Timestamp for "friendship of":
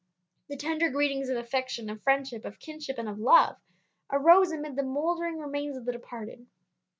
2.01-2.57